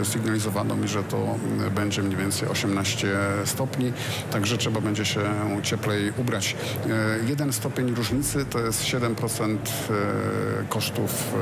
E, 0.00 0.04
Sygnalizowano 0.04 0.76
mi, 0.76 0.88
że 0.88 1.02
to 1.02 1.16
m, 1.16 1.70
będzie 1.74 2.02
mniej 2.02 2.16
więcej 2.16 2.48
18 2.48 3.08
stopni, 3.44 3.92
także 4.30 4.58
trzeba 4.58 4.80
będzie 4.80 5.04
się 5.04 5.20
cieplej 5.62 6.12
ubrać. 6.18 6.56
E, 6.86 7.28
Jeden 7.28 7.52
stopień 7.52 7.94
różnicy 7.94 8.44
to 8.44 8.58
jest 8.58 8.82
7% 8.84 9.56
e, 9.56 9.58
kosztów 10.68 11.34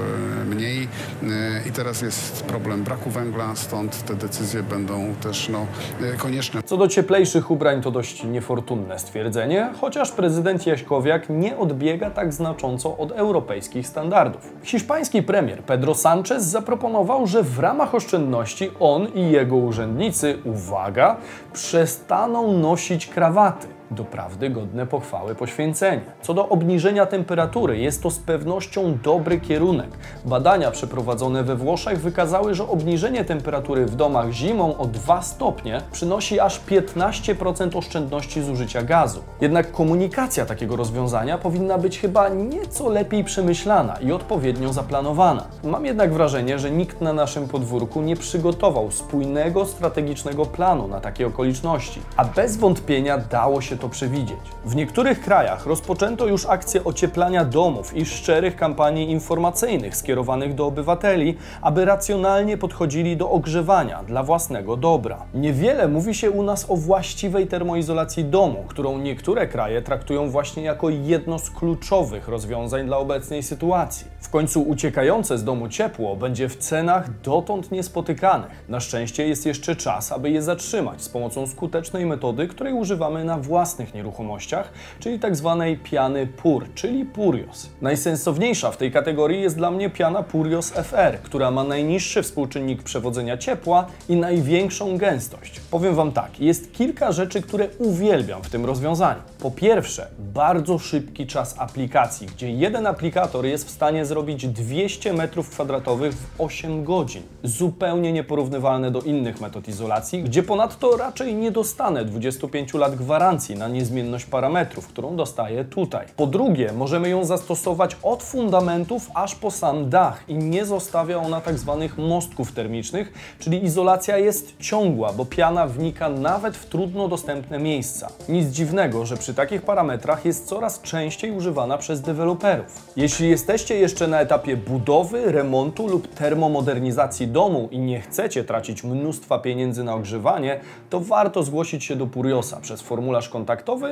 e, 0.42 0.44
mniej 0.44 0.88
E, 1.22 1.68
i 1.68 1.72
teraz 1.72 2.02
jest 2.02 2.44
problem 2.44 2.84
braku 2.84 3.10
węgla, 3.10 3.56
stąd 3.56 4.04
te 4.04 4.14
decyzje 4.14 4.62
będą 4.62 5.14
też 5.14 5.48
no, 5.48 5.66
e, 6.02 6.16
konieczne. 6.16 6.62
Co 6.62 6.76
do 6.76 6.88
cieplejszych 6.88 7.50
ubrań 7.50 7.82
to 7.82 7.90
dość 7.90 8.24
niefortunne 8.24 8.98
stwierdzenie, 8.98 9.70
chociaż 9.80 10.12
prezydent 10.12 10.66
Jaśkowiak 10.66 11.26
nie 11.28 11.56
odbiega 11.56 12.10
tak 12.10 12.32
znacząco 12.32 12.96
od 12.96 13.12
europejskich 13.12 13.86
standardów. 13.88 14.52
Hiszpański 14.64 15.22
premier 15.22 15.62
Pedro 15.62 15.92
Sánchez 15.92 16.40
zaproponował, 16.40 17.26
że 17.26 17.42
w 17.42 17.58
ramach 17.58 17.94
oszczędności 17.94 18.70
on 18.80 19.08
i 19.14 19.30
jego 19.30 19.56
urzędnicy, 19.56 20.38
uwaga, 20.44 21.16
przestaną 21.52 22.52
nosić 22.52 23.06
krawaty. 23.06 23.73
Doprawdy 23.90 24.50
godne 24.50 24.86
pochwały 24.86 25.34
poświęcenie. 25.34 26.00
Co 26.22 26.34
do 26.34 26.48
obniżenia 26.48 27.06
temperatury, 27.06 27.78
jest 27.78 28.02
to 28.02 28.10
z 28.10 28.18
pewnością 28.18 28.98
dobry 29.02 29.40
kierunek. 29.40 29.88
Badania 30.24 30.70
przeprowadzone 30.70 31.42
we 31.42 31.56
Włoszech 31.56 32.00
wykazały, 32.00 32.54
że 32.54 32.68
obniżenie 32.68 33.24
temperatury 33.24 33.86
w 33.86 33.96
domach 33.96 34.30
zimą 34.30 34.76
o 34.78 34.86
2 34.86 35.22
stopnie 35.22 35.80
przynosi 35.92 36.40
aż 36.40 36.60
15% 36.60 37.78
oszczędności 37.78 38.42
zużycia 38.42 38.82
gazu. 38.82 39.20
Jednak 39.40 39.72
komunikacja 39.72 40.46
takiego 40.46 40.76
rozwiązania 40.76 41.38
powinna 41.38 41.78
być 41.78 42.00
chyba 42.00 42.28
nieco 42.28 42.88
lepiej 42.88 43.24
przemyślana 43.24 43.96
i 43.96 44.12
odpowiednio 44.12 44.72
zaplanowana. 44.72 45.44
Mam 45.64 45.84
jednak 45.86 46.12
wrażenie, 46.12 46.58
że 46.58 46.70
nikt 46.70 47.00
na 47.00 47.12
naszym 47.12 47.48
podwórku 47.48 48.02
nie 48.02 48.16
przygotował 48.16 48.90
spójnego, 48.90 49.66
strategicznego 49.66 50.46
planu 50.46 50.88
na 50.88 51.00
takie 51.00 51.26
okoliczności, 51.26 52.00
a 52.16 52.24
bez 52.24 52.56
wątpienia 52.56 53.18
dało 53.18 53.60
się 53.60 53.76
przewidzieć. 53.88 54.38
W 54.64 54.76
niektórych 54.76 55.20
krajach 55.20 55.66
rozpoczęto 55.66 56.26
już 56.26 56.46
akcję 56.46 56.84
ocieplania 56.84 57.44
domów 57.44 57.96
i 57.96 58.06
szczerych 58.06 58.56
kampanii 58.56 59.10
informacyjnych 59.10 59.96
skierowanych 59.96 60.54
do 60.54 60.66
obywateli, 60.66 61.36
aby 61.62 61.84
racjonalnie 61.84 62.58
podchodzili 62.58 63.16
do 63.16 63.30
ogrzewania 63.30 64.02
dla 64.02 64.22
własnego 64.22 64.76
dobra. 64.76 65.22
Niewiele 65.34 65.88
mówi 65.88 66.14
się 66.14 66.30
u 66.30 66.42
nas 66.42 66.70
o 66.70 66.76
właściwej 66.76 67.46
termoizolacji 67.46 68.24
domu, 68.24 68.64
którą 68.68 68.98
niektóre 68.98 69.46
kraje 69.46 69.82
traktują 69.82 70.30
właśnie 70.30 70.62
jako 70.62 70.90
jedno 70.90 71.38
z 71.38 71.50
kluczowych 71.50 72.28
rozwiązań 72.28 72.86
dla 72.86 72.98
obecnej 72.98 73.42
sytuacji. 73.42 74.06
W 74.20 74.30
końcu 74.30 74.62
uciekające 74.62 75.38
z 75.38 75.44
domu 75.44 75.68
ciepło 75.68 76.16
będzie 76.16 76.48
w 76.48 76.56
cenach 76.56 77.20
dotąd 77.20 77.72
niespotykanych. 77.72 78.50
Na 78.68 78.80
szczęście 78.80 79.28
jest 79.28 79.46
jeszcze 79.46 79.76
czas, 79.76 80.12
aby 80.12 80.30
je 80.30 80.42
zatrzymać 80.42 81.02
z 81.02 81.08
pomocą 81.08 81.46
skutecznej 81.46 82.06
metody, 82.06 82.48
której 82.48 82.72
używamy 82.72 83.24
na 83.24 83.38
własnych 83.64 83.94
nieruchomościach, 83.94 84.72
czyli 85.00 85.18
tak 85.18 85.36
zwanej 85.36 85.78
piany 85.78 86.26
PUR, 86.26 86.66
czyli 86.74 87.04
Purios. 87.04 87.68
Najsensowniejsza 87.82 88.70
w 88.70 88.76
tej 88.76 88.92
kategorii 88.92 89.42
jest 89.42 89.56
dla 89.56 89.70
mnie 89.70 89.90
piana 89.90 90.22
Purios 90.22 90.70
FR, 90.70 91.18
która 91.22 91.50
ma 91.50 91.64
najniższy 91.64 92.22
współczynnik 92.22 92.82
przewodzenia 92.82 93.36
ciepła 93.38 93.86
i 94.08 94.16
największą 94.16 94.98
gęstość. 94.98 95.60
Powiem 95.60 95.94
Wam 95.94 96.12
tak, 96.12 96.40
jest 96.40 96.72
kilka 96.72 97.12
rzeczy, 97.12 97.42
które 97.42 97.68
uwielbiam 97.78 98.42
w 98.42 98.50
tym 98.50 98.64
rozwiązaniu. 98.64 99.20
Po 99.40 99.50
pierwsze, 99.50 100.06
bardzo 100.18 100.78
szybki 100.78 101.26
czas 101.26 101.54
aplikacji, 101.58 102.26
gdzie 102.26 102.50
jeden 102.50 102.86
aplikator 102.86 103.46
jest 103.46 103.66
w 103.68 103.70
stanie 103.70 104.06
zrobić 104.06 104.46
200 104.46 105.14
m2 105.14 106.12
w 106.12 106.40
8 106.40 106.84
godzin. 106.84 107.22
Zupełnie 107.42 108.12
nieporównywalne 108.12 108.90
do 108.90 109.00
innych 109.00 109.40
metod 109.40 109.68
izolacji, 109.68 110.22
gdzie 110.22 110.42
ponadto 110.42 110.96
raczej 110.96 111.34
nie 111.34 111.50
dostanę 111.50 112.04
25 112.04 112.74
lat 112.74 112.96
gwarancji 112.96 113.53
na 113.54 113.68
niezmienność 113.68 114.24
parametrów, 114.24 114.86
którą 114.86 115.16
dostaję 115.16 115.64
tutaj. 115.64 116.06
Po 116.16 116.26
drugie, 116.26 116.72
możemy 116.72 117.08
ją 117.08 117.24
zastosować 117.24 117.96
od 118.02 118.22
fundamentów 118.22 119.10
aż 119.14 119.34
po 119.34 119.50
sam 119.50 119.90
dach 119.90 120.24
i 120.28 120.34
nie 120.34 120.64
zostawia 120.64 121.18
ona 121.18 121.40
tak 121.40 121.58
zwanych 121.58 121.98
mostków 121.98 122.52
termicznych, 122.52 123.12
czyli 123.38 123.64
izolacja 123.64 124.18
jest 124.18 124.56
ciągła, 124.58 125.12
bo 125.12 125.24
piana 125.24 125.66
wnika 125.66 126.08
nawet 126.08 126.56
w 126.56 126.66
trudno 126.66 127.08
dostępne 127.08 127.58
miejsca. 127.58 128.08
Nic 128.28 128.48
dziwnego, 128.48 129.06
że 129.06 129.16
przy 129.16 129.34
takich 129.34 129.62
parametrach 129.62 130.24
jest 130.24 130.46
coraz 130.46 130.82
częściej 130.82 131.30
używana 131.30 131.78
przez 131.78 132.00
deweloperów. 132.00 132.92
Jeśli 132.96 133.30
jesteście 133.30 133.76
jeszcze 133.76 134.08
na 134.08 134.20
etapie 134.20 134.56
budowy, 134.56 135.32
remontu 135.32 135.88
lub 135.88 136.14
termomodernizacji 136.14 137.28
domu 137.28 137.68
i 137.70 137.78
nie 137.78 138.00
chcecie 138.00 138.44
tracić 138.44 138.84
mnóstwa 138.84 139.38
pieniędzy 139.38 139.84
na 139.84 139.94
ogrzewanie, 139.94 140.60
to 140.90 141.00
warto 141.00 141.42
zgłosić 141.42 141.84
się 141.84 141.96
do 141.96 142.06
Puriosa 142.06 142.60
przez 142.60 142.80
formularz 142.80 143.28
kontaktowy 143.28 143.43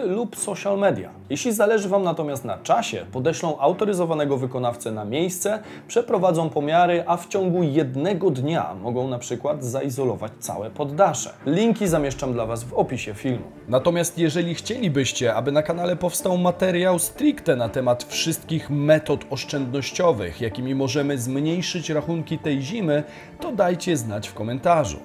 lub 0.05 0.37
social 0.37 0.79
media. 0.79 1.11
Jeśli 1.31 1.53
zależy 1.53 1.89
Wam 1.89 2.03
natomiast 2.03 2.45
na 2.45 2.59
czasie, 2.59 3.07
podeślą 3.13 3.59
autoryzowanego 3.59 4.37
wykonawcę 4.37 4.93
na 4.93 5.05
miejsce, 5.05 5.59
przeprowadzą 5.89 6.51
pomiary, 6.51 7.05
a 7.07 7.17
w 7.17 7.29
ciągu 7.29 7.63
jednego 7.63 8.31
dnia 8.31 8.75
mogą 8.83 9.09
na 9.09 9.19
przykład 9.19 9.65
zaizolować 9.65 10.33
całe 10.39 10.71
poddasze. 10.71 11.31
Linki 11.47 11.89
zamieszczam 11.89 12.33
dla 12.33 12.47
Was 12.47 12.65
w 12.65 12.75
opisie 12.75 13.15
filmu. 13.15 13.45
Natomiast 13.69 14.19
jeżeli 14.19 14.55
chcielibyście, 14.55 15.35
aby 15.35 15.53
na 15.53 15.63
kanale 15.63 15.97
powstał 15.97 16.39
materiał 16.39 16.99
stricte 16.99 17.57
na 17.57 17.69
temat 17.69 18.05
wszystkich 18.05 18.71
metod 18.71 19.25
oszczędnościowych, 19.31 20.41
jakimi 20.41 20.75
możemy 20.75 21.19
zmniejszyć 21.19 21.91
rachunki 21.91 22.39
tej 22.39 22.63
zimy, 22.63 23.03
to 23.41 23.53
dajcie 23.53 23.97
znać 23.97 24.29
w 24.29 24.35
komentarzu. 24.35 24.99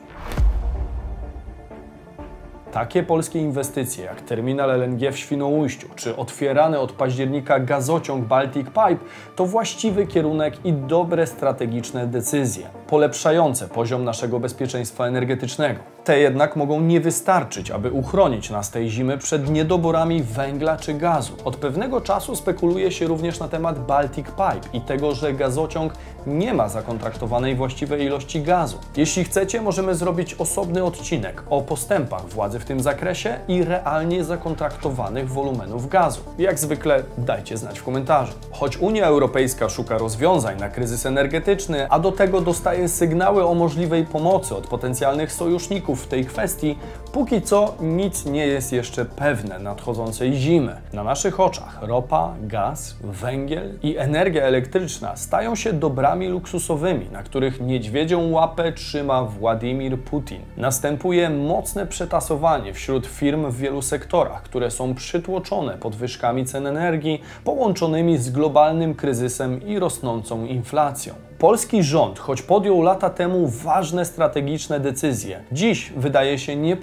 Takie 2.77 3.03
polskie 3.03 3.39
inwestycje 3.39 4.05
jak 4.05 4.21
terminal 4.21 4.69
LNG 4.69 5.11
w 5.11 5.17
Świnoujściu 5.17 5.87
czy 5.95 6.15
otwierany 6.15 6.79
od 6.79 6.91
października 6.91 7.59
gazociąg 7.59 8.25
Baltic 8.25 8.67
Pipe 8.67 8.97
to 9.35 9.45
właściwy 9.45 10.07
kierunek 10.07 10.65
i 10.65 10.73
dobre 10.73 11.27
strategiczne 11.27 12.07
decyzje, 12.07 12.67
polepszające 12.87 13.67
poziom 13.67 14.03
naszego 14.03 14.39
bezpieczeństwa 14.39 15.07
energetycznego. 15.07 15.96
Te 16.07 16.19
jednak 16.19 16.55
mogą 16.55 16.81
nie 16.81 16.99
wystarczyć, 16.99 17.71
aby 17.71 17.91
uchronić 17.91 18.49
nas 18.49 18.71
tej 18.71 18.89
zimy 18.89 19.17
przed 19.17 19.49
niedoborami 19.49 20.23
węgla 20.23 20.77
czy 20.77 20.93
gazu. 20.93 21.33
Od 21.45 21.55
pewnego 21.55 22.01
czasu 22.01 22.35
spekuluje 22.35 22.91
się 22.91 23.07
również 23.07 23.39
na 23.39 23.47
temat 23.47 23.85
Baltic 23.85 24.25
Pipe 24.25 24.69
i 24.73 24.81
tego, 24.81 25.15
że 25.15 25.33
gazociąg 25.33 25.93
nie 26.27 26.53
ma 26.53 26.69
zakontraktowanej 26.69 27.55
właściwej 27.55 28.05
ilości 28.05 28.41
gazu. 28.41 28.77
Jeśli 28.97 29.23
chcecie, 29.23 29.61
możemy 29.61 29.95
zrobić 29.95 30.33
osobny 30.33 30.83
odcinek 30.83 31.43
o 31.49 31.61
postępach 31.61 32.29
władzy 32.29 32.59
w 32.59 32.65
tym 32.65 32.79
zakresie 32.79 33.39
i 33.47 33.63
realnie 33.63 34.23
zakontraktowanych 34.23 35.29
wolumenów 35.29 35.89
gazu. 35.89 36.21
Jak 36.37 36.59
zwykle 36.59 37.03
dajcie 37.17 37.57
znać 37.57 37.79
w 37.79 37.83
komentarzu. 37.83 38.33
Choć 38.51 38.77
Unia 38.77 39.05
Europejska 39.05 39.69
szuka 39.69 39.97
rozwiązań 39.97 40.59
na 40.59 40.69
kryzys 40.69 41.05
energetyczny, 41.05 41.87
a 41.89 41.99
do 41.99 42.11
tego 42.11 42.41
dostaje 42.41 42.89
sygnały 42.89 43.45
o 43.45 43.53
możliwej 43.53 44.05
pomocy 44.05 44.55
od 44.55 44.67
potencjalnych 44.67 45.31
sojuszników 45.31 45.96
w 45.97 46.07
tej 46.07 46.25
kwestii, 46.25 46.77
póki 47.07 47.41
co 47.41 47.75
nic 47.81 48.25
nie 48.25 48.47
jest 48.47 48.73
jeszcze 48.73 49.05
pewne 49.05 49.59
nadchodzącej 49.59 50.33
zimy. 50.33 50.75
Na 50.93 51.03
naszych 51.03 51.39
oczach 51.39 51.79
ropa, 51.81 52.33
gaz, 52.41 52.95
węgiel 53.03 53.79
i 53.83 53.97
energia 53.97 54.43
elektryczna 54.43 55.15
stają 55.15 55.55
się 55.55 55.73
dobrami 55.73 56.27
luksusowymi, 56.27 57.09
na 57.11 57.23
których 57.23 57.61
niedźwiedzią 57.61 58.31
łapę 58.31 58.73
trzyma 58.73 59.23
Władimir 59.23 59.99
Putin. 59.99 60.41
Następuje 60.57 61.29
mocne 61.29 61.87
przetasowanie 61.87 62.73
wśród 62.73 63.07
firm 63.07 63.51
w 63.51 63.57
wielu 63.57 63.81
sektorach, 63.81 64.43
które 64.43 64.71
są 64.71 64.95
przytłoczone 64.95 65.77
podwyżkami 65.77 66.45
cen 66.45 66.67
energii 66.67 67.21
połączonymi 67.43 68.17
z 68.17 68.29
globalnym 68.29 68.95
kryzysem 68.95 69.67
i 69.67 69.79
rosnącą 69.79 70.45
inflacją. 70.45 71.13
Polski 71.39 71.83
rząd, 71.83 72.19
choć 72.19 72.41
podjął 72.41 72.81
lata 72.81 73.09
temu 73.09 73.47
ważne 73.47 74.05
strategiczne 74.05 74.79
decyzje, 74.79 75.43
dziś 75.51 75.93
wydaje 75.97 76.39
się 76.39 76.55
nie 76.55 76.77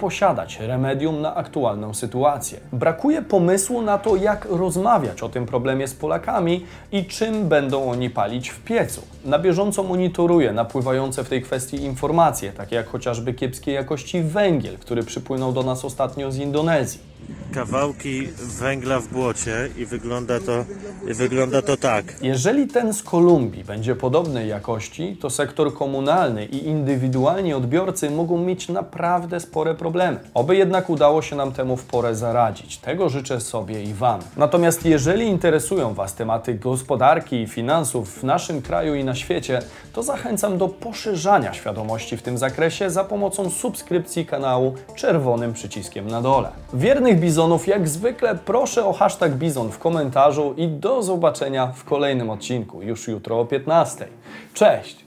remedium 0.59 1.21
na 1.21 1.35
aktualną 1.35 1.93
sytuację. 1.93 2.59
Brakuje 2.73 3.21
pomysłu 3.21 3.81
na 3.81 3.97
to, 3.97 4.15
jak 4.15 4.47
rozmawiać 4.49 5.23
o 5.23 5.29
tym 5.29 5.45
problemie 5.45 5.87
z 5.87 5.93
Polakami 5.93 6.65
i 6.91 7.05
czym 7.05 7.47
będą 7.47 7.91
oni 7.91 8.09
palić 8.09 8.49
w 8.49 8.59
piecu. 8.63 9.01
Na 9.25 9.39
bieżąco 9.39 9.83
monitoruję 9.83 10.53
napływające 10.53 11.23
w 11.23 11.29
tej 11.29 11.41
kwestii 11.41 11.83
informacje, 11.83 12.51
takie 12.51 12.75
jak 12.75 12.87
chociażby 12.87 13.33
kiepskiej 13.33 13.75
jakości 13.75 14.21
węgiel, 14.21 14.77
który 14.77 15.03
przypłynął 15.03 15.53
do 15.53 15.63
nas 15.63 15.85
ostatnio 15.85 16.31
z 16.31 16.37
Indonezji 16.37 17.14
kawałki 17.53 18.27
węgla 18.59 18.99
w 18.99 19.07
błocie 19.07 19.69
i 19.77 19.85
wygląda 19.85 20.39
to, 20.39 20.65
i 21.11 21.13
wygląda 21.13 21.61
to 21.61 21.77
tak. 21.77 22.05
Jeżeli 22.21 22.67
ten 22.67 22.93
z 22.93 23.03
Kolumbii 23.03 23.63
będzie 23.63 23.95
podobnej 23.95 24.49
jakości, 24.49 25.17
to 25.21 25.29
sektor 25.29 25.73
komunalny 25.73 26.45
i 26.45 26.65
indywidualni 26.67 27.53
odbiorcy 27.53 28.09
mogą 28.09 28.37
mieć 28.37 28.69
naprawdę 28.69 29.39
spore 29.39 29.75
problemy. 29.75 30.19
Oby 30.33 30.55
jednak 30.55 30.89
udało 30.89 31.21
się 31.21 31.35
nam 31.35 31.51
temu 31.51 31.77
w 31.77 31.85
porę 31.85 32.15
zaradzić. 32.15 32.77
Tego 32.77 33.09
życzę 33.09 33.41
sobie 33.41 33.83
i 33.83 33.93
Wam. 33.93 34.19
Natomiast 34.37 34.85
jeżeli 34.85 35.25
interesują 35.25 35.93
Was 35.93 36.15
tematy 36.15 36.53
gospodarki 36.53 37.41
i 37.41 37.47
finansów 37.47 38.19
w 38.19 38.23
naszym 38.23 38.61
kraju 38.61 38.95
i 38.95 39.03
na 39.03 39.15
świecie, 39.15 39.61
to 39.93 40.03
zachęcam 40.03 40.57
do 40.57 40.67
poszerzania 40.67 41.53
świadomości 41.53 42.17
w 42.17 42.21
tym 42.21 42.37
zakresie 42.37 42.89
za 42.89 43.03
pomocą 43.03 43.49
subskrypcji 43.49 44.25
kanału 44.25 44.73
czerwonym 44.95 45.53
przyciskiem 45.53 46.07
na 46.07 46.21
dole. 46.21 46.49
Wiernych 46.73 47.14
bizonów 47.15 47.67
jak 47.67 47.87
zwykle 47.87 48.35
proszę 48.35 48.85
o 48.85 48.93
hashtag 48.93 49.33
bizon 49.33 49.71
w 49.71 49.79
komentarzu 49.79 50.53
i 50.57 50.67
do 50.67 51.03
zobaczenia 51.03 51.67
w 51.67 51.83
kolejnym 51.83 52.29
odcinku 52.29 52.81
już 52.81 53.07
jutro 53.07 53.39
o 53.39 53.45
15. 53.45 54.07
Cześć! 54.53 55.04